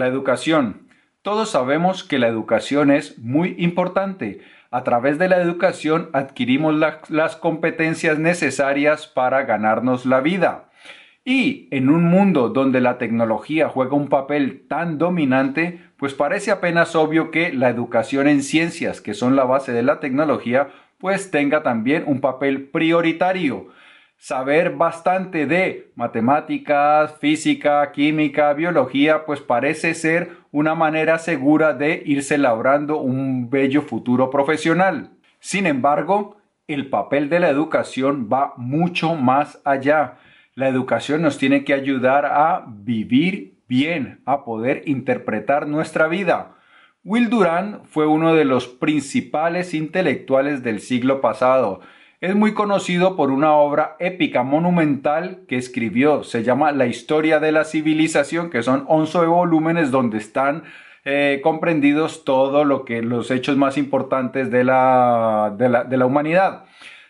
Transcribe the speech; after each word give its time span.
La 0.00 0.06
educación. 0.06 0.88
Todos 1.20 1.50
sabemos 1.50 2.04
que 2.04 2.18
la 2.18 2.26
educación 2.26 2.90
es 2.90 3.18
muy 3.18 3.54
importante. 3.58 4.40
A 4.70 4.82
través 4.82 5.18
de 5.18 5.28
la 5.28 5.42
educación 5.42 6.08
adquirimos 6.14 6.74
las 7.10 7.36
competencias 7.36 8.18
necesarias 8.18 9.06
para 9.06 9.42
ganarnos 9.42 10.06
la 10.06 10.22
vida. 10.22 10.70
Y 11.22 11.68
en 11.70 11.90
un 11.90 12.04
mundo 12.04 12.48
donde 12.48 12.80
la 12.80 12.96
tecnología 12.96 13.68
juega 13.68 13.94
un 13.94 14.08
papel 14.08 14.64
tan 14.68 14.96
dominante, 14.96 15.82
pues 15.98 16.14
parece 16.14 16.50
apenas 16.50 16.96
obvio 16.96 17.30
que 17.30 17.52
la 17.52 17.68
educación 17.68 18.26
en 18.26 18.42
ciencias, 18.42 19.02
que 19.02 19.12
son 19.12 19.36
la 19.36 19.44
base 19.44 19.72
de 19.72 19.82
la 19.82 20.00
tecnología, 20.00 20.68
pues 20.96 21.30
tenga 21.30 21.62
también 21.62 22.04
un 22.06 22.22
papel 22.22 22.70
prioritario 22.70 23.68
saber 24.20 24.76
bastante 24.76 25.46
de 25.46 25.92
matemáticas, 25.94 27.16
física, 27.20 27.90
química, 27.90 28.52
biología, 28.52 29.24
pues 29.24 29.40
parece 29.40 29.94
ser 29.94 30.32
una 30.52 30.74
manera 30.74 31.18
segura 31.18 31.72
de 31.72 32.02
irse 32.04 32.36
labrando 32.36 32.98
un 32.98 33.48
bello 33.48 33.80
futuro 33.80 34.28
profesional. 34.28 35.12
Sin 35.38 35.66
embargo, 35.66 36.36
el 36.68 36.90
papel 36.90 37.30
de 37.30 37.40
la 37.40 37.48
educación 37.48 38.28
va 38.30 38.52
mucho 38.58 39.14
más 39.14 39.58
allá. 39.64 40.18
La 40.54 40.68
educación 40.68 41.22
nos 41.22 41.38
tiene 41.38 41.64
que 41.64 41.72
ayudar 41.72 42.26
a 42.26 42.66
vivir 42.68 43.54
bien, 43.68 44.20
a 44.26 44.44
poder 44.44 44.82
interpretar 44.84 45.66
nuestra 45.66 46.08
vida. 46.08 46.56
Will 47.04 47.30
Durant 47.30 47.86
fue 47.86 48.06
uno 48.06 48.34
de 48.34 48.44
los 48.44 48.68
principales 48.68 49.72
intelectuales 49.72 50.62
del 50.62 50.80
siglo 50.80 51.22
pasado 51.22 51.80
es 52.20 52.34
muy 52.34 52.52
conocido 52.52 53.16
por 53.16 53.30
una 53.30 53.54
obra 53.54 53.96
épica 53.98 54.42
monumental 54.42 55.40
que 55.48 55.56
escribió. 55.56 56.22
Se 56.22 56.42
llama 56.42 56.70
La 56.72 56.86
historia 56.86 57.40
de 57.40 57.50
la 57.50 57.64
civilización, 57.64 58.50
que 58.50 58.62
son 58.62 58.84
11 58.88 59.18
volúmenes 59.20 59.90
donde 59.90 60.18
están 60.18 60.64
eh, 61.06 61.40
comprendidos 61.42 62.24
todo 62.24 62.64
lo 62.64 62.84
que 62.84 63.00
los 63.00 63.30
hechos 63.30 63.56
más 63.56 63.78
importantes 63.78 64.50
de 64.50 64.64
la, 64.64 65.54
de 65.56 65.70
la, 65.70 65.84
de 65.84 65.96
la 65.96 66.04
humanidad. 66.04 66.64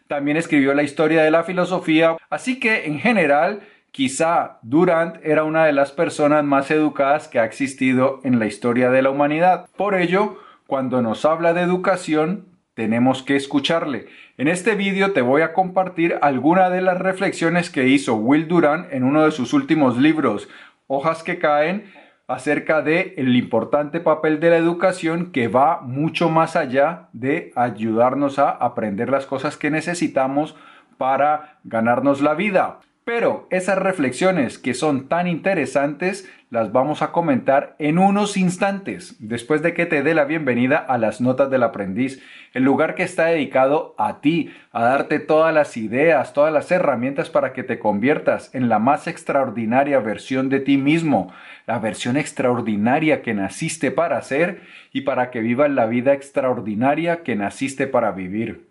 También 0.07 0.37
escribió 0.37 0.75
la 0.75 0.85
historia 0.85 1.25
de 1.25 1.33
la 1.33 1.43
filosofía. 1.43 2.17
Así 2.31 2.61
que 2.61 2.87
en 2.87 3.01
general, 3.01 3.63
quizá 3.91 4.59
Durant 4.63 5.17
era 5.25 5.43
una 5.43 5.65
de 5.65 5.73
las 5.73 5.91
personas 5.91 6.45
más 6.45 6.71
educadas 6.71 7.27
que 7.27 7.41
ha 7.41 7.45
existido 7.45 8.21
en 8.23 8.39
la 8.39 8.47
historia 8.47 8.91
de 8.91 9.03
la 9.03 9.11
humanidad. 9.11 9.69
Por 9.77 9.97
ello, 9.97 10.39
cuando 10.69 11.03
nos 11.03 11.25
habla 11.25 11.53
de 11.53 11.63
educación, 11.63 12.50
tenemos 12.81 13.23
que 13.23 13.37
escucharle. 13.37 14.07
En 14.39 14.49
este 14.49 14.75
vídeo 14.75 15.13
te 15.13 15.21
voy 15.21 15.43
a 15.43 15.53
compartir 15.53 16.17
algunas 16.23 16.73
de 16.73 16.81
las 16.81 16.97
reflexiones 16.97 17.69
que 17.69 17.89
hizo 17.89 18.15
Will 18.15 18.49
Durant 18.49 18.91
en 18.91 19.05
uno 19.05 19.23
de 19.23 19.33
sus 19.33 19.53
últimos 19.53 19.99
libros, 19.99 20.49
Hojas 20.87 21.23
que 21.23 21.39
caen, 21.39 21.93
acerca 22.27 22.81
de 22.81 23.13
importante 23.19 24.01
papel 24.01 24.41
de 24.41 24.49
la 24.49 24.57
educación 24.57 25.31
que 25.31 25.49
va 25.49 25.83
mucho 25.83 26.31
más 26.31 26.57
allá 26.57 27.11
de 27.13 27.53
ayudarnos 27.55 28.39
a 28.39 28.49
aprender 28.49 29.11
las 29.11 29.27
cosas 29.27 29.59
que 29.59 29.71
necesitamos 29.71 30.57
para 30.97 31.59
ganarnos 31.65 32.23
la 32.23 32.33
vida. 32.33 32.81
Pero 33.05 33.47
esas 33.51 33.77
reflexiones 33.77 34.57
que 34.57 34.73
son 34.73 35.07
tan 35.07 35.27
interesantes 35.27 36.33
las 36.51 36.73
vamos 36.73 37.01
a 37.01 37.13
comentar 37.13 37.77
en 37.79 37.97
unos 37.97 38.37
instantes, 38.37 39.15
después 39.21 39.63
de 39.63 39.73
que 39.73 39.87
te 39.87 40.03
dé 40.03 40.15
la 40.15 40.25
bienvenida 40.25 40.79
a 40.79 40.99
las 40.99 41.21
notas 41.21 41.49
del 41.49 41.63
aprendiz, 41.63 42.21
el 42.55 42.65
lugar 42.65 42.97
que 42.97 43.05
está 43.05 43.27
dedicado 43.27 43.95
a 43.99 44.21
ti, 44.21 44.53
a 44.73 44.83
darte 44.83 45.21
todas 45.21 45.55
las 45.55 45.77
ideas, 45.77 46.33
todas 46.33 46.53
las 46.53 46.73
herramientas 46.73 47.31
para 47.31 47.53
que 47.53 47.63
te 47.63 47.79
conviertas 47.79 48.53
en 48.53 48.69
la 48.69 48.81
más 48.81 49.07
extraordinaria 49.07 50.01
versión 50.01 50.49
de 50.49 50.59
ti 50.59 50.77
mismo, 50.77 51.33
la 51.69 51.79
versión 51.79 52.17
extraordinaria 52.17 53.23
que 53.23 53.33
naciste 53.33 53.93
para 53.93 54.21
ser 54.23 54.63
y 54.93 55.03
para 55.03 55.31
que 55.31 55.41
vivas 55.41 55.71
la 55.71 55.87
vida 55.87 56.15
extraordinaria 56.15 57.23
que 57.23 57.37
naciste 57.37 57.87
para 57.87 58.11
vivir. 58.11 58.69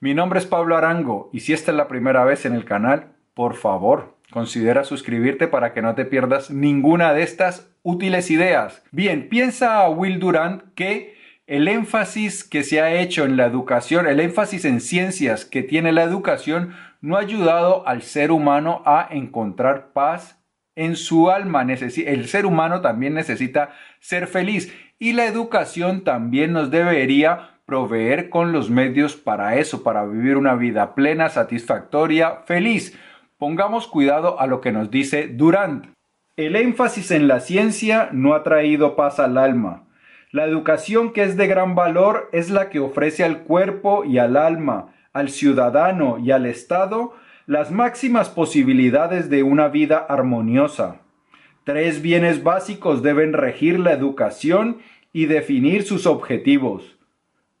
Mi 0.00 0.14
nombre 0.14 0.40
es 0.40 0.46
Pablo 0.46 0.76
Arango 0.76 1.30
y 1.32 1.40
si 1.40 1.52
esta 1.52 1.70
es 1.70 1.76
la 1.76 1.86
primera 1.86 2.24
vez 2.24 2.44
en 2.44 2.54
el 2.54 2.64
canal, 2.64 3.12
por 3.34 3.54
favor, 3.54 4.16
considera 4.30 4.84
suscribirte 4.84 5.48
para 5.48 5.72
que 5.72 5.82
no 5.82 5.94
te 5.94 6.04
pierdas 6.04 6.50
ninguna 6.50 7.12
de 7.12 7.22
estas 7.22 7.70
útiles 7.82 8.30
ideas. 8.30 8.82
Bien, 8.90 9.28
piensa 9.28 9.88
Will 9.88 10.18
Durant 10.18 10.62
que 10.74 11.14
el 11.46 11.66
énfasis 11.66 12.44
que 12.44 12.62
se 12.62 12.80
ha 12.80 12.94
hecho 12.94 13.24
en 13.24 13.36
la 13.36 13.46
educación, 13.46 14.06
el 14.06 14.20
énfasis 14.20 14.64
en 14.64 14.80
ciencias 14.80 15.44
que 15.44 15.62
tiene 15.62 15.90
la 15.92 16.04
educación, 16.04 16.74
no 17.00 17.16
ha 17.16 17.20
ayudado 17.20 17.86
al 17.88 18.02
ser 18.02 18.30
humano 18.30 18.82
a 18.86 19.08
encontrar 19.10 19.92
paz 19.92 20.40
en 20.76 20.96
su 20.96 21.30
alma. 21.30 21.62
El 21.62 22.28
ser 22.28 22.46
humano 22.46 22.80
también 22.80 23.14
necesita 23.14 23.72
ser 23.98 24.26
feliz 24.26 24.72
y 24.98 25.12
la 25.14 25.26
educación 25.26 26.04
también 26.04 26.52
nos 26.52 26.70
debería 26.70 27.58
proveer 27.64 28.30
con 28.30 28.52
los 28.52 28.70
medios 28.70 29.16
para 29.16 29.56
eso, 29.56 29.82
para 29.82 30.04
vivir 30.04 30.36
una 30.36 30.54
vida 30.54 30.94
plena, 30.94 31.28
satisfactoria, 31.28 32.42
feliz. 32.44 32.98
Pongamos 33.40 33.86
cuidado 33.86 34.38
a 34.38 34.46
lo 34.46 34.60
que 34.60 34.70
nos 34.70 34.90
dice 34.90 35.26
Durant. 35.26 35.86
El 36.36 36.56
énfasis 36.56 37.10
en 37.10 37.26
la 37.26 37.40
ciencia 37.40 38.10
no 38.12 38.34
ha 38.34 38.42
traído 38.42 38.96
paz 38.96 39.18
al 39.18 39.38
alma. 39.38 39.84
La 40.30 40.44
educación 40.44 41.14
que 41.14 41.22
es 41.22 41.38
de 41.38 41.46
gran 41.46 41.74
valor 41.74 42.28
es 42.32 42.50
la 42.50 42.68
que 42.68 42.80
ofrece 42.80 43.24
al 43.24 43.44
cuerpo 43.44 44.04
y 44.04 44.18
al 44.18 44.36
alma, 44.36 44.92
al 45.14 45.30
ciudadano 45.30 46.18
y 46.18 46.32
al 46.32 46.44
Estado 46.44 47.14
las 47.46 47.70
máximas 47.70 48.28
posibilidades 48.28 49.30
de 49.30 49.42
una 49.42 49.68
vida 49.68 49.96
armoniosa. 49.96 51.00
Tres 51.64 52.02
bienes 52.02 52.42
básicos 52.42 53.02
deben 53.02 53.32
regir 53.32 53.80
la 53.80 53.94
educación 53.94 54.80
y 55.14 55.24
definir 55.24 55.84
sus 55.84 56.06
objetivos. 56.06 56.98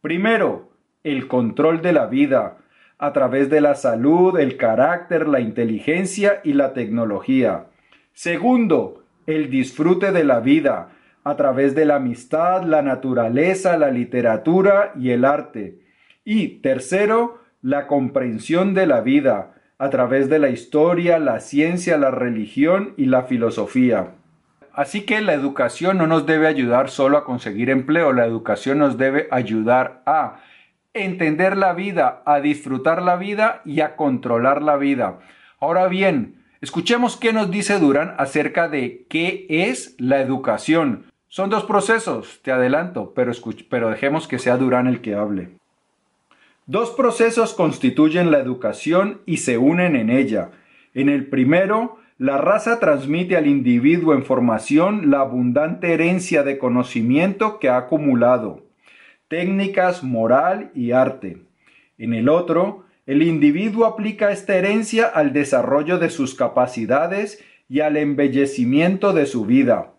Primero, 0.02 0.68
el 1.04 1.26
control 1.26 1.80
de 1.80 1.94
la 1.94 2.04
vida, 2.04 2.58
a 3.00 3.14
través 3.14 3.48
de 3.48 3.62
la 3.62 3.74
salud, 3.74 4.38
el 4.38 4.58
carácter, 4.58 5.26
la 5.26 5.40
inteligencia 5.40 6.42
y 6.44 6.52
la 6.52 6.74
tecnología. 6.74 7.64
Segundo, 8.12 9.02
el 9.26 9.48
disfrute 9.48 10.12
de 10.12 10.22
la 10.22 10.40
vida, 10.40 10.90
a 11.24 11.34
través 11.34 11.74
de 11.74 11.86
la 11.86 11.96
amistad, 11.96 12.62
la 12.62 12.82
naturaleza, 12.82 13.78
la 13.78 13.90
literatura 13.90 14.92
y 14.98 15.10
el 15.10 15.24
arte. 15.24 15.78
Y 16.26 16.60
tercero, 16.60 17.38
la 17.62 17.86
comprensión 17.86 18.74
de 18.74 18.86
la 18.86 19.00
vida, 19.00 19.54
a 19.78 19.88
través 19.88 20.28
de 20.28 20.38
la 20.38 20.50
historia, 20.50 21.18
la 21.18 21.40
ciencia, 21.40 21.96
la 21.96 22.10
religión 22.10 22.92
y 22.98 23.06
la 23.06 23.22
filosofía. 23.22 24.08
Así 24.74 25.06
que 25.06 25.22
la 25.22 25.32
educación 25.32 25.96
no 25.96 26.06
nos 26.06 26.26
debe 26.26 26.46
ayudar 26.46 26.90
solo 26.90 27.16
a 27.16 27.24
conseguir 27.24 27.70
empleo, 27.70 28.12
la 28.12 28.26
educación 28.26 28.78
nos 28.78 28.98
debe 28.98 29.26
ayudar 29.30 30.02
a 30.04 30.40
entender 30.94 31.56
la 31.56 31.72
vida, 31.72 32.22
a 32.26 32.40
disfrutar 32.40 33.02
la 33.02 33.16
vida 33.16 33.62
y 33.64 33.80
a 33.80 33.96
controlar 33.96 34.62
la 34.62 34.76
vida. 34.76 35.20
Ahora 35.60 35.86
bien, 35.86 36.42
escuchemos 36.60 37.16
qué 37.16 37.32
nos 37.32 37.50
dice 37.50 37.78
Durán 37.78 38.14
acerca 38.18 38.68
de 38.68 39.06
qué 39.08 39.46
es 39.48 39.94
la 39.98 40.20
educación. 40.20 41.04
Son 41.28 41.48
dos 41.48 41.64
procesos, 41.64 42.40
te 42.42 42.50
adelanto, 42.50 43.12
pero, 43.14 43.32
pero 43.68 43.90
dejemos 43.90 44.26
que 44.26 44.40
sea 44.40 44.56
Durán 44.56 44.88
el 44.88 45.00
que 45.00 45.14
hable. 45.14 45.50
Dos 46.66 46.90
procesos 46.90 47.54
constituyen 47.54 48.30
la 48.30 48.38
educación 48.38 49.20
y 49.26 49.38
se 49.38 49.58
unen 49.58 49.94
en 49.94 50.10
ella. 50.10 50.50
En 50.92 51.08
el 51.08 51.26
primero, 51.26 51.98
la 52.18 52.36
raza 52.36 52.80
transmite 52.80 53.36
al 53.36 53.46
individuo 53.46 54.12
en 54.12 54.24
formación 54.24 55.10
la 55.10 55.20
abundante 55.20 55.92
herencia 55.92 56.42
de 56.42 56.58
conocimiento 56.58 57.58
que 57.60 57.68
ha 57.68 57.76
acumulado 57.76 58.69
técnicas, 59.30 60.02
moral 60.02 60.72
y 60.74 60.90
arte. 60.90 61.46
En 61.98 62.14
el 62.14 62.28
otro, 62.28 62.84
el 63.06 63.22
individuo 63.22 63.86
aplica 63.86 64.32
esta 64.32 64.56
herencia 64.56 65.06
al 65.06 65.32
desarrollo 65.32 66.00
de 66.00 66.10
sus 66.10 66.34
capacidades 66.34 67.42
y 67.68 67.78
al 67.78 67.96
embellecimiento 67.96 69.12
de 69.12 69.26
su 69.26 69.46
vida. 69.46 69.92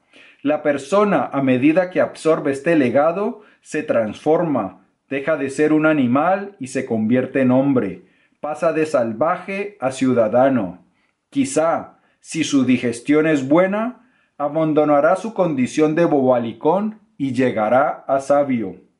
La 0.43 0.61
persona, 0.61 1.29
a 1.31 1.41
medida 1.41 1.91
que 1.91 2.01
absorbe 2.01 2.51
este 2.51 2.75
legado, 2.75 3.43
se 3.61 3.83
transforma, 3.83 4.85
deja 5.09 5.37
de 5.37 5.49
ser 5.49 5.71
un 5.71 5.85
animal 5.85 6.57
y 6.59 6.67
se 6.67 6.85
convierte 6.85 7.39
en 7.39 7.51
hombre, 7.51 8.01
pasa 8.41 8.73
de 8.73 8.85
salvaje 8.85 9.77
a 9.79 9.91
ciudadano. 9.91 10.83
Quizá, 11.29 11.99
si 12.19 12.43
su 12.43 12.65
digestión 12.65 13.27
es 13.27 13.47
buena, 13.47 14.09
abandonará 14.37 15.15
su 15.15 15.33
condición 15.33 15.95
de 15.95 16.03
bobalicón 16.03 16.99
y 17.17 17.31
llegará 17.31 18.03
a 18.09 18.19
sabio. 18.19 18.90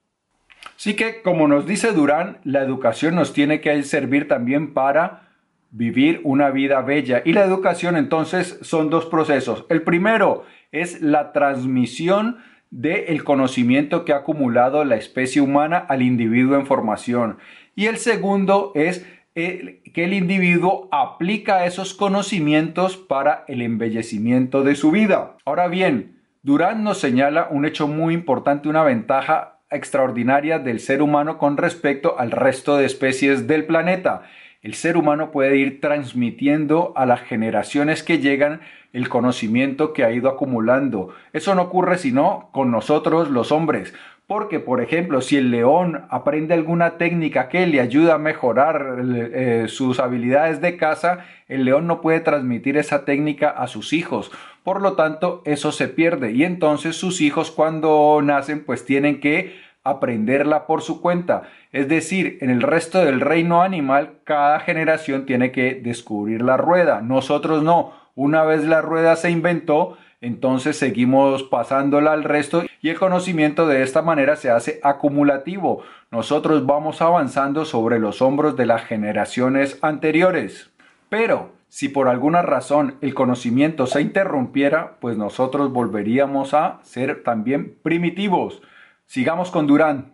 Así 0.81 0.95
que, 0.95 1.21
como 1.21 1.47
nos 1.47 1.67
dice 1.67 1.91
Durán, 1.91 2.39
la 2.43 2.63
educación 2.63 3.13
nos 3.13 3.33
tiene 3.33 3.61
que 3.61 3.83
servir 3.83 4.27
también 4.27 4.73
para 4.73 5.29
vivir 5.69 6.21
una 6.23 6.49
vida 6.49 6.81
bella. 6.81 7.21
Y 7.23 7.33
la 7.33 7.45
educación 7.45 7.95
entonces 7.95 8.57
son 8.63 8.89
dos 8.89 9.05
procesos. 9.05 9.63
El 9.69 9.83
primero 9.83 10.43
es 10.71 10.99
la 10.99 11.33
transmisión 11.33 12.37
del 12.71 13.23
conocimiento 13.23 14.05
que 14.05 14.13
ha 14.13 14.15
acumulado 14.15 14.83
la 14.83 14.95
especie 14.95 15.39
humana 15.39 15.77
al 15.77 16.01
individuo 16.01 16.55
en 16.55 16.65
formación. 16.65 17.37
Y 17.75 17.85
el 17.85 17.97
segundo 17.97 18.71
es 18.73 19.05
que 19.35 19.81
el 19.93 20.13
individuo 20.13 20.89
aplica 20.91 21.67
esos 21.67 21.93
conocimientos 21.93 22.97
para 22.97 23.45
el 23.47 23.61
embellecimiento 23.61 24.63
de 24.63 24.73
su 24.73 24.89
vida. 24.89 25.37
Ahora 25.45 25.67
bien, 25.67 26.17
Durán 26.41 26.83
nos 26.83 26.97
señala 26.97 27.49
un 27.51 27.65
hecho 27.65 27.87
muy 27.87 28.15
importante, 28.15 28.67
una 28.67 28.81
ventaja 28.81 29.59
extraordinaria 29.71 30.59
del 30.59 30.79
ser 30.79 31.01
humano 31.01 31.37
con 31.37 31.57
respecto 31.57 32.19
al 32.19 32.31
resto 32.31 32.77
de 32.77 32.85
especies 32.85 33.47
del 33.47 33.65
planeta. 33.65 34.23
El 34.61 34.75
ser 34.75 34.95
humano 34.95 35.31
puede 35.31 35.57
ir 35.57 35.81
transmitiendo 35.81 36.93
a 36.95 37.07
las 37.07 37.21
generaciones 37.21 38.03
que 38.03 38.19
llegan 38.19 38.61
el 38.93 39.09
conocimiento 39.09 39.93
que 39.93 40.03
ha 40.03 40.11
ido 40.11 40.29
acumulando. 40.29 41.13
Eso 41.33 41.55
no 41.55 41.63
ocurre 41.63 41.97
sino 41.97 42.49
con 42.51 42.69
nosotros 42.69 43.29
los 43.29 43.51
hombres. 43.51 43.93
Porque, 44.31 44.61
por 44.61 44.79
ejemplo, 44.79 45.19
si 45.19 45.35
el 45.35 45.51
león 45.51 46.05
aprende 46.09 46.53
alguna 46.53 46.91
técnica 46.91 47.49
que 47.49 47.67
le 47.67 47.81
ayuda 47.81 48.13
a 48.13 48.17
mejorar 48.17 49.01
eh, 49.03 49.65
sus 49.67 49.99
habilidades 49.99 50.61
de 50.61 50.77
caza, 50.77 51.25
el 51.49 51.65
león 51.65 51.85
no 51.85 51.99
puede 51.99 52.21
transmitir 52.21 52.77
esa 52.77 53.03
técnica 53.03 53.49
a 53.49 53.67
sus 53.67 53.91
hijos. 53.91 54.31
Por 54.63 54.81
lo 54.81 54.93
tanto, 54.93 55.41
eso 55.43 55.73
se 55.73 55.89
pierde 55.89 56.31
y 56.31 56.45
entonces 56.45 56.95
sus 56.95 57.19
hijos 57.19 57.51
cuando 57.51 58.21
nacen 58.23 58.63
pues 58.63 58.85
tienen 58.85 59.19
que 59.19 59.59
aprenderla 59.83 60.65
por 60.65 60.81
su 60.81 61.01
cuenta. 61.01 61.49
Es 61.73 61.89
decir, 61.89 62.37
en 62.39 62.51
el 62.51 62.61
resto 62.61 63.03
del 63.03 63.19
reino 63.19 63.61
animal, 63.63 64.19
cada 64.23 64.61
generación 64.61 65.25
tiene 65.25 65.51
que 65.51 65.75
descubrir 65.75 66.41
la 66.41 66.55
rueda. 66.55 67.01
Nosotros 67.01 67.63
no. 67.63 67.91
Una 68.15 68.45
vez 68.45 68.63
la 68.63 68.81
rueda 68.81 69.17
se 69.17 69.29
inventó, 69.29 69.97
entonces 70.21 70.77
seguimos 70.77 71.41
pasándola 71.41 72.13
al 72.13 72.23
resto 72.23 72.63
y 72.79 72.89
el 72.89 72.99
conocimiento 72.99 73.67
de 73.67 73.81
esta 73.81 74.03
manera 74.03 74.35
se 74.35 74.51
hace 74.51 74.79
acumulativo. 74.83 75.81
Nosotros 76.11 76.67
vamos 76.67 77.01
avanzando 77.01 77.65
sobre 77.65 77.97
los 77.97 78.21
hombros 78.21 78.55
de 78.55 78.67
las 78.67 78.83
generaciones 78.83 79.79
anteriores. 79.81 80.69
Pero 81.09 81.53
si 81.69 81.89
por 81.89 82.07
alguna 82.07 82.43
razón 82.43 82.97
el 83.01 83.15
conocimiento 83.15 83.87
se 83.87 84.01
interrumpiera, 84.01 84.97
pues 84.99 85.17
nosotros 85.17 85.73
volveríamos 85.73 86.53
a 86.53 86.79
ser 86.83 87.23
también 87.23 87.75
primitivos. 87.81 88.61
Sigamos 89.07 89.49
con 89.49 89.65
Durán. 89.65 90.13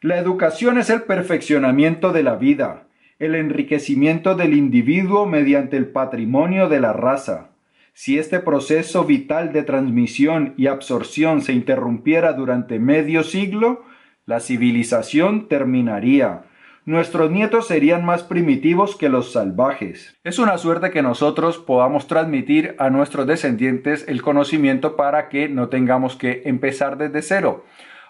La 0.00 0.18
educación 0.18 0.78
es 0.78 0.88
el 0.88 1.02
perfeccionamiento 1.02 2.12
de 2.12 2.22
la 2.22 2.36
vida, 2.36 2.84
el 3.18 3.34
enriquecimiento 3.34 4.34
del 4.34 4.54
individuo 4.54 5.26
mediante 5.26 5.76
el 5.76 5.88
patrimonio 5.88 6.68
de 6.68 6.80
la 6.80 6.92
raza. 6.94 7.50
Si 7.98 8.18
este 8.18 8.40
proceso 8.40 9.06
vital 9.06 9.54
de 9.54 9.62
transmisión 9.62 10.52
y 10.58 10.66
absorción 10.66 11.40
se 11.40 11.54
interrumpiera 11.54 12.34
durante 12.34 12.78
medio 12.78 13.22
siglo, 13.22 13.86
la 14.26 14.40
civilización 14.40 15.48
terminaría. 15.48 16.42
Nuestros 16.84 17.30
nietos 17.30 17.68
serían 17.68 18.04
más 18.04 18.22
primitivos 18.22 18.96
que 18.96 19.08
los 19.08 19.32
salvajes. 19.32 20.14
Es 20.24 20.38
una 20.38 20.58
suerte 20.58 20.90
que 20.90 21.00
nosotros 21.00 21.56
podamos 21.56 22.06
transmitir 22.06 22.76
a 22.78 22.90
nuestros 22.90 23.26
descendientes 23.26 24.04
el 24.08 24.20
conocimiento 24.20 24.94
para 24.94 25.30
que 25.30 25.48
no 25.48 25.70
tengamos 25.70 26.16
que 26.16 26.42
empezar 26.44 26.98
desde 26.98 27.22
cero. 27.22 27.64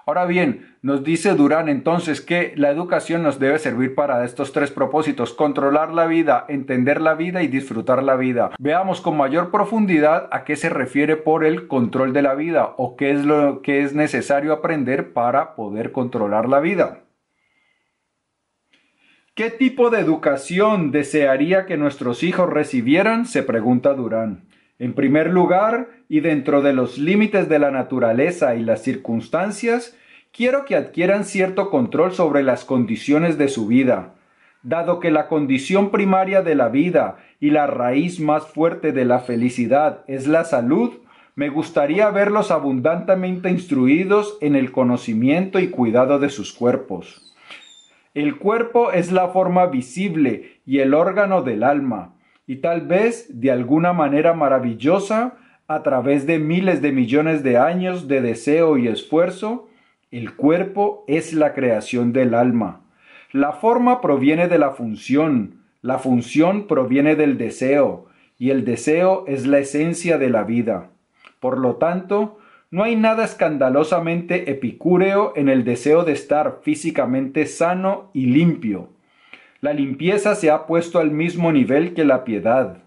Ahora 0.08 0.25
bien, 0.25 0.76
nos 0.82 1.03
dice 1.03 1.35
Durán 1.35 1.69
entonces 1.69 2.20
que 2.20 2.53
la 2.55 2.70
educación 2.70 3.25
nos 3.25 3.41
debe 3.41 3.58
servir 3.58 3.97
para 3.97 4.25
estos 4.25 4.53
tres 4.53 4.70
propósitos, 4.70 5.32
controlar 5.32 5.93
la 5.93 6.06
vida, 6.06 6.44
entender 6.49 7.00
la 7.00 7.14
vida 7.14 7.43
y 7.43 7.49
disfrutar 7.49 8.05
la 8.05 8.14
vida. 8.14 8.53
Veamos 8.61 9.00
con 9.00 9.17
mayor 9.17 9.50
profundidad 9.50 10.29
a 10.31 10.44
qué 10.44 10.55
se 10.55 10.69
refiere 10.69 11.17
por 11.17 11.44
el 11.44 11.67
control 11.67 12.12
de 12.12 12.23
la 12.23 12.37
vida 12.37 12.75
o 12.76 12.94
qué 12.94 13.11
es 13.11 13.25
lo 13.25 13.62
que 13.62 13.82
es 13.82 13.97
necesario 13.97 14.53
aprender 14.53 15.12
para 15.12 15.56
poder 15.56 15.91
controlar 15.91 16.49
la 16.49 16.61
vida. 16.61 17.00
¿Qué 19.35 19.50
tipo 19.50 19.91
de 19.91 19.99
educación 19.99 20.93
desearía 20.93 21.67
que 21.67 21.76
nuestros 21.76 22.23
hijos 22.23 22.49
recibieran? 22.49 23.26
se 23.26 23.43
pregunta 23.43 23.93
Durán. 23.94 24.44
En 24.78 24.93
primer 24.93 25.31
lugar, 25.31 25.88
y 26.08 26.20
dentro 26.20 26.61
de 26.61 26.75
los 26.75 26.99
límites 26.99 27.49
de 27.49 27.58
la 27.58 27.70
naturaleza 27.70 28.56
y 28.56 28.62
las 28.62 28.82
circunstancias, 28.82 29.96
quiero 30.32 30.67
que 30.67 30.76
adquieran 30.76 31.25
cierto 31.25 31.70
control 31.70 32.12
sobre 32.12 32.43
las 32.43 32.64
condiciones 32.64 33.38
de 33.38 33.49
su 33.49 33.67
vida. 33.67 34.14
Dado 34.62 35.00
que 35.00 35.11
la 35.11 35.28
condición 35.28 35.90
primaria 35.90 36.43
de 36.43 36.55
la 36.55 36.69
vida 36.69 37.17
y 37.40 37.50
la 37.50 37.67
raíz 37.67 38.20
más 38.20 38.46
fuerte 38.46 38.93
de 38.93 39.05
la 39.05 39.20
felicidad 39.20 40.05
es 40.08 40.26
la 40.26 40.44
salud, 40.44 40.93
me 41.37 41.49
gustaría 41.49 42.11
verlos 42.11 42.50
abundantemente 42.50 43.50
instruidos 43.50 44.37
en 44.40 44.56
el 44.56 44.72
conocimiento 44.72 45.58
y 45.58 45.69
cuidado 45.69 46.19
de 46.19 46.31
sus 46.31 46.52
cuerpos. 46.52 47.34
El 48.14 48.38
cuerpo 48.38 48.93
es 48.93 49.12
la 49.12 49.29
forma 49.29 49.67
visible 49.67 50.61
y 50.67 50.79
el 50.79 50.94
órgano 50.94 51.43
del 51.43 51.62
alma, 51.62 52.15
y 52.46 52.56
tal 52.56 52.82
vez 52.82 53.40
de 53.40 53.50
alguna 53.50 53.93
manera 53.93 54.34
maravillosa, 54.34 55.34
a 55.69 55.82
través 55.82 56.26
de 56.26 56.38
miles 56.38 56.81
de 56.81 56.93
millones 56.93 57.43
de 57.43 57.56
años 57.56 58.06
de 58.06 58.20
deseo 58.20 58.78
y 58.78 58.87
esfuerzo, 58.87 59.69
el 60.12 60.34
cuerpo 60.34 61.04
es 61.08 61.32
la 61.32 61.54
creación 61.54 62.12
del 62.12 62.34
alma. 62.34 62.82
La 63.32 63.52
forma 63.52 64.00
proviene 64.00 64.46
de 64.46 64.58
la 64.58 64.70
función, 64.70 65.62
la 65.82 65.98
función 65.98 66.69
proviene 66.69 67.16
del 67.16 67.37
deseo, 67.37 68.06
y 68.38 68.50
el 68.50 68.64
deseo 68.64 69.25
es 69.26 69.46
la 69.46 69.58
esencia 69.58 70.19
de 70.19 70.31
la 70.31 70.44
vida. 70.44 70.90
Por 71.40 71.58
lo 71.58 71.76
tanto, 71.76 72.38
no 72.70 72.84
hay 72.84 72.94
nada 72.94 73.25
escandalosamente 73.25 74.50
epicúreo 74.50 75.32
en 75.37 75.48
el 75.48 75.64
deseo 75.64 76.04
de 76.04 76.12
estar 76.12 76.60
físicamente 76.62 77.46
sano 77.46 78.10
y 78.12 78.26
limpio. 78.26 78.90
La 79.66 79.72
limpieza 79.72 80.36
se 80.36 80.48
ha 80.48 80.64
puesto 80.64 81.00
al 81.00 81.10
mismo 81.10 81.50
nivel 81.50 81.92
que 81.92 82.04
la 82.04 82.22
piedad. 82.22 82.84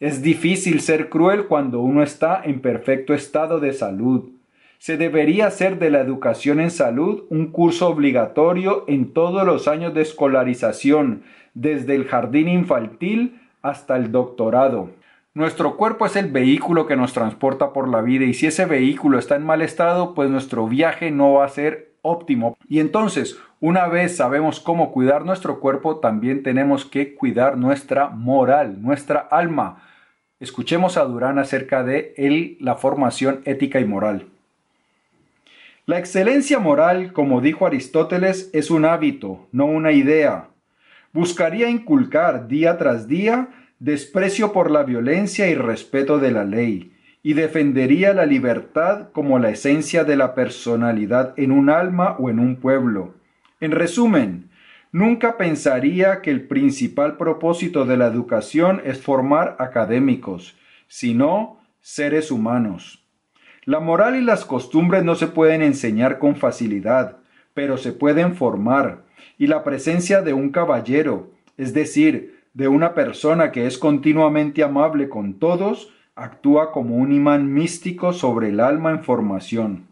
Es 0.00 0.20
difícil 0.20 0.82
ser 0.82 1.08
cruel 1.08 1.46
cuando 1.46 1.80
uno 1.80 2.02
está 2.02 2.42
en 2.44 2.60
perfecto 2.60 3.14
estado 3.14 3.58
de 3.58 3.72
salud. 3.72 4.28
Se 4.76 4.98
debería 4.98 5.46
hacer 5.46 5.78
de 5.78 5.88
la 5.88 6.00
educación 6.00 6.60
en 6.60 6.70
salud 6.70 7.24
un 7.30 7.46
curso 7.46 7.88
obligatorio 7.88 8.84
en 8.86 9.14
todos 9.14 9.46
los 9.46 9.66
años 9.66 9.94
de 9.94 10.02
escolarización, 10.02 11.22
desde 11.54 11.94
el 11.94 12.04
jardín 12.04 12.48
infantil 12.48 13.40
hasta 13.62 13.96
el 13.96 14.12
doctorado. 14.12 14.90
Nuestro 15.32 15.78
cuerpo 15.78 16.04
es 16.04 16.16
el 16.16 16.30
vehículo 16.30 16.86
que 16.86 16.96
nos 16.96 17.14
transporta 17.14 17.72
por 17.72 17.88
la 17.88 18.02
vida 18.02 18.26
y 18.26 18.34
si 18.34 18.46
ese 18.46 18.66
vehículo 18.66 19.18
está 19.18 19.36
en 19.36 19.46
mal 19.46 19.62
estado, 19.62 20.12
pues 20.12 20.28
nuestro 20.28 20.68
viaje 20.68 21.10
no 21.10 21.32
va 21.32 21.46
a 21.46 21.48
ser 21.48 21.93
Y 22.68 22.80
entonces, 22.80 23.38
una 23.60 23.88
vez 23.88 24.16
sabemos 24.16 24.60
cómo 24.60 24.92
cuidar 24.92 25.24
nuestro 25.24 25.58
cuerpo, 25.58 26.00
también 26.00 26.42
tenemos 26.42 26.84
que 26.84 27.14
cuidar 27.14 27.56
nuestra 27.56 28.10
moral, 28.10 28.82
nuestra 28.82 29.20
alma. 29.20 29.82
Escuchemos 30.38 30.96
a 30.98 31.04
Durán 31.04 31.38
acerca 31.38 31.82
de 31.82 32.12
él, 32.18 32.58
la 32.60 32.74
formación 32.74 33.40
ética 33.46 33.80
y 33.80 33.86
moral. 33.86 34.26
La 35.86 35.98
excelencia 35.98 36.58
moral, 36.58 37.12
como 37.12 37.40
dijo 37.40 37.66
Aristóteles, 37.66 38.50
es 38.52 38.70
un 38.70 38.84
hábito, 38.84 39.46
no 39.52 39.66
una 39.66 39.92
idea. 39.92 40.48
Buscaría 41.12 41.70
inculcar 41.70 42.48
día 42.48 42.76
tras 42.76 43.08
día 43.08 43.48
desprecio 43.78 44.52
por 44.52 44.70
la 44.70 44.82
violencia 44.82 45.48
y 45.48 45.54
respeto 45.54 46.18
de 46.18 46.30
la 46.30 46.44
ley, 46.44 46.93
y 47.26 47.32
defendería 47.32 48.12
la 48.12 48.26
libertad 48.26 49.08
como 49.12 49.38
la 49.38 49.48
esencia 49.48 50.04
de 50.04 50.14
la 50.14 50.34
personalidad 50.34 51.32
en 51.38 51.52
un 51.52 51.70
alma 51.70 52.16
o 52.18 52.28
en 52.28 52.38
un 52.38 52.56
pueblo. 52.56 53.14
En 53.60 53.70
resumen, 53.72 54.50
nunca 54.92 55.38
pensaría 55.38 56.20
que 56.20 56.30
el 56.30 56.46
principal 56.46 57.16
propósito 57.16 57.86
de 57.86 57.96
la 57.96 58.08
educación 58.08 58.82
es 58.84 59.00
formar 59.00 59.56
académicos, 59.58 60.54
sino 60.86 61.56
seres 61.80 62.30
humanos. 62.30 63.06
La 63.64 63.80
moral 63.80 64.16
y 64.16 64.20
las 64.20 64.44
costumbres 64.44 65.02
no 65.02 65.14
se 65.14 65.28
pueden 65.28 65.62
enseñar 65.62 66.18
con 66.18 66.36
facilidad, 66.36 67.16
pero 67.54 67.78
se 67.78 67.92
pueden 67.94 68.34
formar, 68.34 69.04
y 69.38 69.46
la 69.46 69.64
presencia 69.64 70.20
de 70.20 70.34
un 70.34 70.50
caballero, 70.50 71.30
es 71.56 71.72
decir, 71.72 72.42
de 72.52 72.68
una 72.68 72.92
persona 72.92 73.50
que 73.50 73.66
es 73.66 73.78
continuamente 73.78 74.62
amable 74.62 75.08
con 75.08 75.38
todos, 75.38 75.90
actúa 76.16 76.70
como 76.70 76.96
un 76.96 77.12
imán 77.12 77.52
místico 77.52 78.12
sobre 78.12 78.50
el 78.50 78.60
alma 78.60 78.90
en 78.90 79.02
formación. 79.02 79.86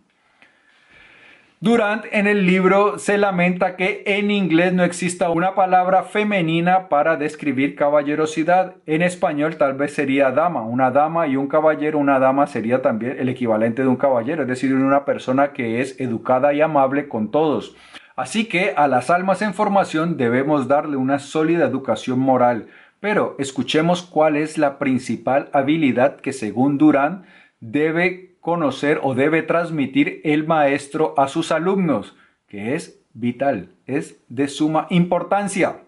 Durant 1.58 2.04
en 2.10 2.26
el 2.26 2.44
libro 2.44 2.98
se 2.98 3.18
lamenta 3.18 3.76
que 3.76 4.02
en 4.04 4.32
inglés 4.32 4.72
no 4.72 4.82
exista 4.82 5.30
una 5.30 5.54
palabra 5.54 6.02
femenina 6.02 6.88
para 6.88 7.16
describir 7.16 7.76
caballerosidad. 7.76 8.74
En 8.86 9.00
español 9.00 9.56
tal 9.56 9.74
vez 9.74 9.94
sería 9.94 10.32
dama, 10.32 10.62
una 10.62 10.90
dama 10.90 11.28
y 11.28 11.36
un 11.36 11.46
caballero, 11.46 11.98
una 11.98 12.18
dama 12.18 12.48
sería 12.48 12.82
también 12.82 13.16
el 13.18 13.28
equivalente 13.28 13.82
de 13.82 13.88
un 13.88 13.94
caballero, 13.94 14.42
es 14.42 14.48
decir, 14.48 14.74
una 14.74 15.04
persona 15.04 15.52
que 15.52 15.80
es 15.80 16.00
educada 16.00 16.52
y 16.52 16.60
amable 16.60 17.06
con 17.06 17.30
todos. 17.30 17.76
Así 18.16 18.46
que 18.46 18.74
a 18.76 18.88
las 18.88 19.08
almas 19.08 19.40
en 19.40 19.54
formación 19.54 20.16
debemos 20.16 20.68
darle 20.68 20.96
una 20.96 21.18
sólida 21.20 21.64
educación 21.64 22.18
moral, 22.18 22.66
pero 23.02 23.34
escuchemos 23.40 24.00
cuál 24.02 24.36
es 24.36 24.58
la 24.58 24.78
principal 24.78 25.50
habilidad 25.52 26.20
que 26.20 26.32
según 26.32 26.78
Durán 26.78 27.24
debe 27.58 28.36
conocer 28.38 29.00
o 29.02 29.16
debe 29.16 29.42
transmitir 29.42 30.20
el 30.22 30.46
maestro 30.46 31.12
a 31.18 31.26
sus 31.26 31.50
alumnos, 31.50 32.16
que 32.46 32.76
es 32.76 33.02
vital, 33.12 33.70
es 33.86 34.22
de 34.28 34.46
suma 34.46 34.86
importancia. 34.88 35.78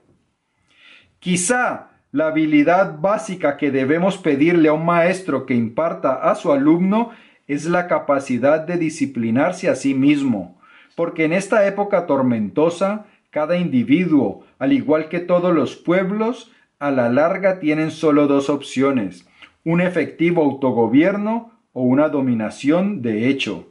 Quizá 1.20 1.92
la 2.10 2.26
habilidad 2.26 2.98
básica 2.98 3.58
que 3.58 3.70
debemos 3.70 4.18
pedirle 4.18 4.68
a 4.68 4.72
un 4.72 4.84
maestro 4.84 5.46
que 5.46 5.54
imparta 5.54 6.14
a 6.14 6.34
su 6.34 6.50
alumno 6.50 7.10
es 7.46 7.66
la 7.66 7.86
capacidad 7.86 8.58
de 8.66 8.76
disciplinarse 8.76 9.68
a 9.68 9.76
sí 9.76 9.94
mismo, 9.94 10.60
porque 10.96 11.26
en 11.26 11.32
esta 11.32 11.64
época 11.68 12.06
tormentosa, 12.06 13.06
cada 13.30 13.56
individuo, 13.56 14.44
al 14.58 14.72
igual 14.72 15.08
que 15.08 15.20
todos 15.20 15.54
los 15.54 15.76
pueblos, 15.76 16.50
a 16.78 16.90
la 16.90 17.08
larga 17.08 17.60
tienen 17.60 17.90
solo 17.90 18.26
dos 18.26 18.50
opciones, 18.50 19.26
un 19.64 19.80
efectivo 19.80 20.42
autogobierno 20.42 21.52
o 21.72 21.82
una 21.82 22.08
dominación 22.08 23.02
de 23.02 23.28
hecho. 23.28 23.68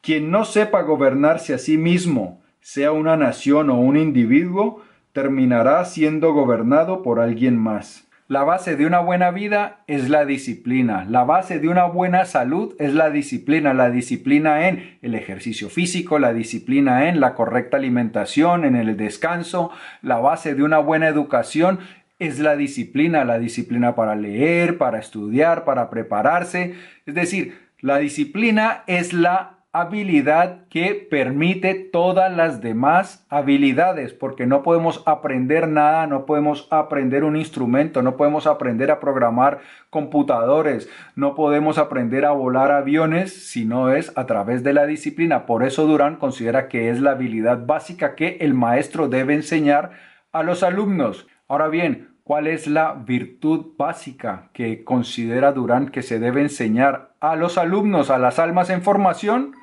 Quien 0.00 0.30
no 0.30 0.44
sepa 0.44 0.82
gobernarse 0.82 1.54
a 1.54 1.58
sí 1.58 1.76
mismo, 1.76 2.40
sea 2.60 2.92
una 2.92 3.16
nación 3.16 3.70
o 3.70 3.78
un 3.78 3.96
individuo, 3.96 4.82
terminará 5.12 5.84
siendo 5.84 6.32
gobernado 6.32 7.02
por 7.02 7.18
alguien 7.18 7.56
más. 7.56 8.08
La 8.28 8.44
base 8.44 8.76
de 8.76 8.84
una 8.84 9.00
buena 9.00 9.30
vida 9.30 9.80
es 9.86 10.10
la 10.10 10.26
disciplina. 10.26 11.06
La 11.08 11.24
base 11.24 11.60
de 11.60 11.68
una 11.70 11.86
buena 11.86 12.26
salud 12.26 12.74
es 12.78 12.92
la 12.92 13.08
disciplina. 13.08 13.72
La 13.72 13.90
disciplina 13.90 14.68
en 14.68 14.98
el 15.00 15.14
ejercicio 15.14 15.70
físico, 15.70 16.18
la 16.18 16.34
disciplina 16.34 17.08
en 17.08 17.20
la 17.20 17.34
correcta 17.34 17.78
alimentación, 17.78 18.66
en 18.66 18.76
el 18.76 18.98
descanso. 18.98 19.70
La 20.02 20.18
base 20.18 20.54
de 20.54 20.62
una 20.62 20.78
buena 20.78 21.08
educación 21.08 21.78
es 22.18 22.38
la 22.38 22.56
disciplina. 22.56 23.24
La 23.24 23.38
disciplina 23.38 23.94
para 23.94 24.14
leer, 24.14 24.78
para 24.78 24.98
estudiar, 24.98 25.64
para 25.64 25.90
prepararse. 25.90 26.74
Es 27.06 27.14
decir, 27.14 27.58
la 27.80 27.98
disciplina 27.98 28.82
es 28.86 29.12
la 29.12 29.58
habilidad 29.70 30.66
que 30.68 30.94
permite 30.94 31.74
todas 31.74 32.34
las 32.34 32.60
demás 32.60 33.26
habilidades, 33.28 34.14
porque 34.14 34.46
no 34.46 34.62
podemos 34.62 35.02
aprender 35.06 35.68
nada, 35.68 36.06
no 36.06 36.24
podemos 36.24 36.66
aprender 36.70 37.22
un 37.22 37.36
instrumento, 37.36 38.02
no 38.02 38.16
podemos 38.16 38.46
aprender 38.46 38.90
a 38.90 38.98
programar 38.98 39.60
computadores, 39.90 40.88
no 41.14 41.34
podemos 41.34 41.76
aprender 41.76 42.24
a 42.24 42.32
volar 42.32 42.72
aviones 42.72 43.50
si 43.50 43.66
no 43.66 43.92
es 43.92 44.10
a 44.16 44.26
través 44.26 44.64
de 44.64 44.72
la 44.72 44.86
disciplina. 44.86 45.44
Por 45.44 45.62
eso 45.62 45.86
Durán 45.86 46.16
considera 46.16 46.68
que 46.68 46.90
es 46.90 47.00
la 47.00 47.12
habilidad 47.12 47.64
básica 47.66 48.14
que 48.14 48.38
el 48.40 48.54
maestro 48.54 49.08
debe 49.08 49.34
enseñar 49.34 49.92
a 50.32 50.42
los 50.42 50.62
alumnos. 50.62 51.28
Ahora 51.46 51.68
bien, 51.68 52.07
¿cuál 52.28 52.46
es 52.46 52.66
la 52.66 52.92
virtud 52.92 53.68
básica 53.78 54.50
que 54.52 54.84
considera 54.84 55.52
Durán 55.52 55.88
que 55.88 56.02
se 56.02 56.18
debe 56.18 56.42
enseñar 56.42 57.14
a 57.20 57.36
los 57.36 57.56
alumnos, 57.56 58.10
a 58.10 58.18
las 58.18 58.38
almas 58.38 58.68
en 58.68 58.82
formación? 58.82 59.54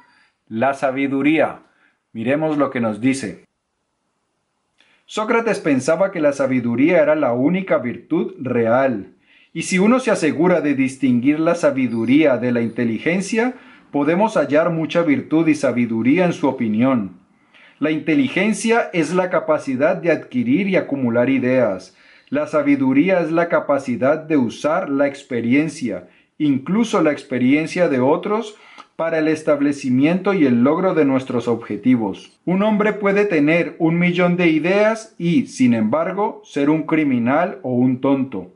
La 0.48 0.74
sabiduría. 0.74 1.60
Miremos 2.12 2.58
lo 2.58 2.72
que 2.72 2.80
nos 2.80 3.00
dice. 3.00 3.46
Sócrates 5.06 5.60
pensaba 5.60 6.10
que 6.10 6.20
la 6.20 6.34
sabiduría 6.34 7.04
era 7.04 7.14
la 7.14 7.34
única 7.34 7.78
virtud 7.78 8.34
real, 8.40 9.14
y 9.54 9.62
si 9.62 9.78
uno 9.78 10.00
se 10.00 10.10
asegura 10.10 10.62
de 10.62 10.74
distinguir 10.74 11.40
la 11.40 11.54
sabiduría 11.54 12.38
de 12.38 12.52
la 12.52 12.62
inteligencia, 12.62 13.54
podemos 13.92 14.38
hallar 14.38 14.72
mucha 14.72 15.04
virtud 15.04 15.48
y 15.48 15.54
sabiduría 15.54 16.26
en 16.26 16.34
su 16.34 16.48
opinión. 16.48 17.20
La 17.78 17.92
inteligencia 17.92 18.90
es 18.92 19.14
la 19.14 19.30
capacidad 19.30 19.98
de 19.98 20.12
adquirir 20.12 20.68
y 20.68 20.78
acumular 20.78 21.30
ideas. 21.30 21.96
La 22.30 22.48
sabiduría 22.48 23.20
es 23.20 23.32
la 23.32 23.50
capacidad 23.50 24.18
de 24.18 24.38
usar 24.38 24.90
la 24.90 25.06
experiencia, 25.06 26.08
incluso 26.40 27.02
la 27.02 27.12
experiencia 27.12 27.88
de 27.88 28.00
otros, 28.00 28.56
para 28.96 29.20
el 29.20 29.28
establecimiento 29.28 30.34
y 30.34 30.46
el 30.46 30.64
logro 30.64 30.94
de 30.96 31.06
nuestros 31.06 31.48
objetivos. 31.48 32.40
Un 32.46 32.64
hombre 32.64 32.94
puede 32.94 33.26
tener 33.26 33.76
un 33.78 34.00
millón 34.00 34.38
de 34.38 34.48
ideas 34.48 35.14
y, 35.18 35.48
sin 35.48 35.74
embargo, 35.74 36.42
ser 36.46 36.70
un 36.70 36.84
criminal 36.84 37.60
o 37.62 37.74
un 37.74 38.02
tonto. 38.02 38.52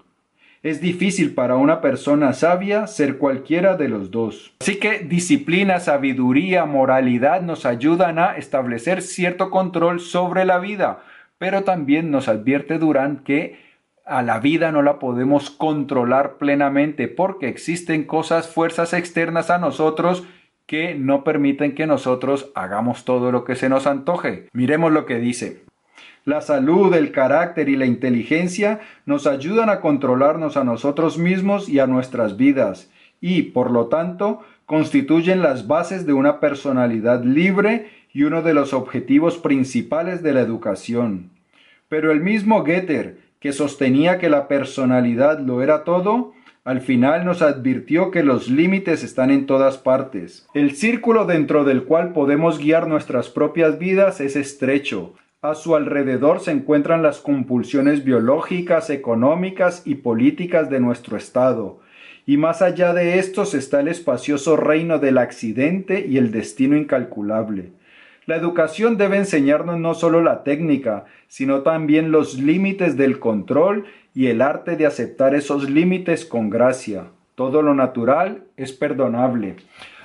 Es 0.63 0.81
difícil 0.81 1.33
para 1.33 1.55
una 1.55 1.79
persona 1.79 2.33
sabia 2.33 2.87
ser 2.87 3.17
cualquiera 3.17 3.77
de 3.77 3.87
los 3.87 4.11
dos. 4.11 4.53
Así 4.59 4.77
que 4.77 4.99
disciplina, 4.99 5.79
sabiduría, 5.79 6.65
moralidad 6.65 7.41
nos 7.41 7.65
ayudan 7.65 8.19
a 8.19 8.35
establecer 8.35 9.01
cierto 9.01 9.51
control 9.51 9.99
sobre 10.01 10.43
la 10.43 10.59
vida, 10.59 11.01
pero 11.39 11.63
también 11.63 12.11
nos 12.11 12.27
advierte 12.27 12.77
Durán 12.77 13.23
que 13.23 13.57
a 14.05 14.21
la 14.21 14.39
vida 14.39 14.71
no 14.71 14.83
la 14.83 14.99
podemos 14.99 15.49
controlar 15.49 16.37
plenamente 16.37 17.07
porque 17.07 17.47
existen 17.47 18.03
cosas, 18.03 18.47
fuerzas 18.47 18.93
externas 18.93 19.49
a 19.49 19.57
nosotros 19.57 20.23
que 20.67 20.93
no 20.93 21.23
permiten 21.23 21.73
que 21.73 21.87
nosotros 21.87 22.51
hagamos 22.53 23.05
todo 23.05 23.31
lo 23.31 23.43
que 23.43 23.55
se 23.55 23.69
nos 23.69 23.87
antoje. 23.87 24.49
Miremos 24.53 24.91
lo 24.91 25.07
que 25.07 25.17
dice. 25.17 25.63
La 26.25 26.41
salud, 26.41 26.93
el 26.93 27.11
carácter 27.11 27.69
y 27.69 27.75
la 27.75 27.85
inteligencia 27.85 28.79
nos 29.05 29.25
ayudan 29.25 29.69
a 29.69 29.79
controlarnos 29.79 30.57
a 30.57 30.63
nosotros 30.63 31.17
mismos 31.17 31.69
y 31.69 31.79
a 31.79 31.87
nuestras 31.87 32.37
vidas 32.37 32.91
y, 33.21 33.43
por 33.43 33.71
lo 33.71 33.87
tanto, 33.87 34.41
constituyen 34.65 35.41
las 35.41 35.67
bases 35.67 36.05
de 36.05 36.13
una 36.13 36.39
personalidad 36.39 37.23
libre 37.23 37.89
y 38.13 38.23
uno 38.23 38.41
de 38.41 38.53
los 38.53 38.73
objetivos 38.73 39.37
principales 39.37 40.23
de 40.23 40.33
la 40.33 40.41
educación. 40.41 41.29
Pero 41.87 42.11
el 42.11 42.21
mismo 42.21 42.63
Goethe, 42.63 43.17
que 43.39 43.53
sostenía 43.53 44.17
que 44.17 44.29
la 44.29 44.47
personalidad 44.47 45.39
lo 45.39 45.61
era 45.61 45.83
todo, 45.83 46.33
al 46.63 46.81
final 46.81 47.25
nos 47.25 47.41
advirtió 47.41 48.11
que 48.11 48.21
los 48.21 48.49
límites 48.49 49.03
están 49.03 49.31
en 49.31 49.45
todas 49.45 49.77
partes. 49.77 50.47
El 50.53 50.75
círculo 50.75 51.25
dentro 51.25 51.63
del 51.63 51.83
cual 51.85 52.13
podemos 52.13 52.59
guiar 52.59 52.87
nuestras 52.87 53.29
propias 53.29 53.79
vidas 53.79 54.21
es 54.21 54.35
estrecho. 54.35 55.15
A 55.41 55.55
su 55.55 55.75
alrededor 55.75 56.41
se 56.41 56.51
encuentran 56.51 57.01
las 57.01 57.19
compulsiones 57.19 58.03
biológicas, 58.03 58.89
económicas 58.89 59.83
y 59.85 59.95
políticas 59.95 60.69
de 60.69 60.81
nuestro 60.81 61.15
Estado. 61.15 61.79
Y 62.25 62.37
más 62.37 62.61
allá 62.61 62.93
de 62.93 63.17
estos 63.17 63.53
está 63.53 63.79
el 63.79 63.87
espacioso 63.87 64.57
reino 64.57 64.99
del 64.99 65.17
accidente 65.17 66.05
y 66.05 66.17
el 66.17 66.31
destino 66.31 66.75
incalculable. 66.75 67.71
La 68.29 68.35
educación 68.35 68.95
debe 68.95 69.17
enseñarnos 69.17 69.79
no 69.79 69.95
solo 69.95 70.21
la 70.21 70.43
técnica, 70.43 71.05
sino 71.27 71.63
también 71.63 72.11
los 72.11 72.35
límites 72.37 72.95
del 72.95 73.17
control 73.17 73.85
y 74.13 74.27
el 74.27 74.43
arte 74.43 74.75
de 74.75 74.85
aceptar 74.85 75.33
esos 75.33 75.67
límites 75.67 76.25
con 76.25 76.51
gracia. 76.51 77.05
Todo 77.33 77.63
lo 77.63 77.73
natural 77.73 78.43
es 78.55 78.71
perdonable. 78.71 79.55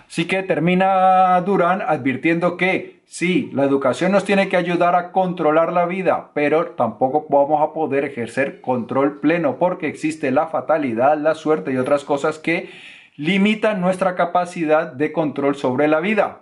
Así 0.09 0.25
que 0.25 0.43
termina 0.43 1.39
Durán 1.43 1.83
advirtiendo 1.83 2.57
que 2.57 3.03
sí, 3.05 3.51
la 3.53 3.65
educación 3.65 4.13
nos 4.13 4.25
tiene 4.25 4.49
que 4.49 4.57
ayudar 4.57 4.95
a 4.95 5.13
controlar 5.13 5.71
la 5.75 5.85
vida, 5.85 6.31
pero 6.33 6.69
tampoco 6.69 7.27
vamos 7.29 7.61
a 7.61 7.75
poder 7.75 8.07
ejercer 8.07 8.63
control 8.63 9.21
pleno 9.21 9.59
porque 9.59 9.87
existe 9.87 10.31
la 10.31 10.47
fatalidad, 10.47 11.19
la 11.19 11.35
suerte 11.35 11.75
y 11.75 11.77
otras 11.77 12.05
cosas 12.05 12.39
que 12.39 12.71
limitan 13.19 13.83
nuestra 13.83 14.15
capacidad 14.15 14.91
de 14.91 15.13
control 15.13 15.57
sobre 15.57 15.89
la 15.89 16.01
vida. 16.01 16.41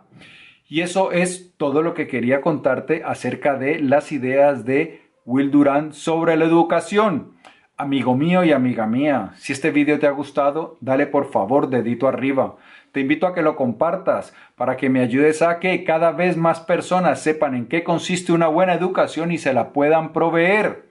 Y 0.73 0.81
eso 0.81 1.13
es 1.13 1.53
todo 1.59 1.83
lo 1.83 1.93
que 1.93 2.07
quería 2.07 2.41
contarte 2.41 3.03
acerca 3.05 3.59
de 3.59 3.79
las 3.79 4.11
ideas 4.11 4.65
de 4.65 5.03
Will 5.27 5.51
Durant 5.51 5.93
sobre 5.93 6.35
la 6.35 6.47
educación. 6.47 7.35
Amigo 7.77 8.17
mío 8.17 8.43
y 8.43 8.53
amiga 8.53 8.87
mía, 8.87 9.33
si 9.37 9.53
este 9.53 9.71
video 9.71 9.99
te 9.99 10.07
ha 10.07 10.13
gustado, 10.13 10.79
dale 10.81 11.07
por 11.07 11.31
favor 11.31 11.69
dedito 11.69 12.09
arriba. 12.09 12.57
Te 12.91 13.01
invito 13.01 13.27
a 13.27 13.35
que 13.35 13.43
lo 13.43 13.55
compartas 13.55 14.35
para 14.57 14.79
que 14.79 14.89
me 14.89 15.01
ayudes 15.01 15.43
a 15.43 15.61
que 15.61 15.85
cada 15.85 16.11
vez 16.11 16.39
más 16.39 16.61
personas 16.61 17.21
sepan 17.21 17.55
en 17.55 17.67
qué 17.67 17.85
consiste 17.85 18.33
una 18.33 18.47
buena 18.47 18.73
educación 18.73 19.31
y 19.31 19.37
se 19.37 19.53
la 19.53 19.75
puedan 19.75 20.15
proveer. 20.15 20.87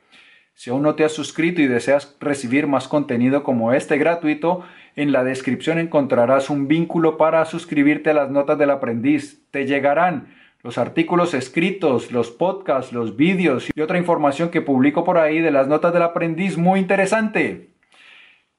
Si 0.53 0.69
aún 0.69 0.83
no 0.83 0.93
te 0.93 1.05
has 1.05 1.13
suscrito 1.13 1.59
y 1.59 1.65
deseas 1.65 2.15
recibir 2.19 2.67
más 2.67 2.87
contenido 2.87 3.41
como 3.41 3.73
este 3.73 3.97
gratuito, 3.97 4.63
en 4.95 5.11
la 5.11 5.23
descripción 5.23 5.79
encontrarás 5.79 6.49
un 6.49 6.67
vínculo 6.67 7.17
para 7.17 7.45
suscribirte 7.45 8.09
a 8.09 8.13
las 8.13 8.29
notas 8.29 8.57
del 8.57 8.71
aprendiz. 8.71 9.41
Te 9.51 9.65
llegarán 9.65 10.33
los 10.63 10.77
artículos 10.77 11.33
escritos, 11.33 12.11
los 12.11 12.29
podcasts, 12.29 12.93
los 12.93 13.15
vídeos 13.15 13.69
y 13.73 13.81
otra 13.81 13.97
información 13.97 14.49
que 14.49 14.61
publico 14.61 15.03
por 15.03 15.17
ahí 15.17 15.39
de 15.39 15.51
las 15.51 15.67
notas 15.67 15.93
del 15.93 16.03
aprendiz 16.03 16.57
muy 16.57 16.79
interesante. 16.79 17.71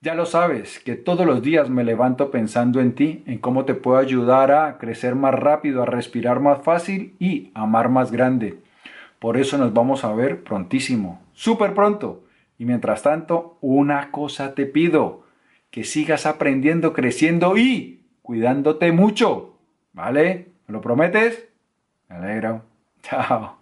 Ya 0.01 0.17
lo 0.17 0.27
sabes, 0.27 0.81
que 0.81 0.97
todos 0.97 1.25
los 1.25 1.43
días 1.43 1.71
me 1.71 1.85
levanto 1.85 2.33
pensando 2.33 2.81
en 2.81 2.95
ti, 2.95 3.23
en 3.27 3.39
cómo 3.39 3.65
te 3.65 3.75
puedo 3.75 3.99
ayudar 3.99 4.51
a 4.51 4.79
crecer 4.79 5.15
más 5.15 5.33
rápido, 5.33 5.83
a 5.83 5.87
respirar 5.87 6.41
más 6.41 6.63
fácil 6.65 7.15
y 7.21 7.53
amar 7.55 7.89
más 7.89 8.11
grande. 8.11 8.59
Por 9.21 9.37
eso 9.37 9.59
nos 9.59 9.73
vamos 9.73 10.03
a 10.05 10.13
ver 10.13 10.43
prontísimo, 10.43 11.23
súper 11.33 11.73
pronto. 11.75 12.25
Y 12.59 12.65
mientras 12.65 13.03
tanto, 13.03 13.59
una 13.61 14.11
cosa 14.11 14.55
te 14.55 14.67
pido 14.67 15.22
que 15.73 15.85
sigas 15.85 16.27
aprendiendo, 16.27 16.93
creciendo 16.93 17.57
y 17.57 18.05
cuidándote 18.21 18.93
mucho. 18.93 19.59
¿Vale? 19.95 20.53
¿Me 20.69 20.73
lo 20.75 20.83
prometes? 20.83 21.49
Me 22.09 22.17
alegro. 22.17 22.63
Chao. 23.03 23.62